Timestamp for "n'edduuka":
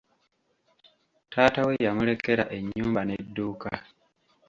3.03-3.69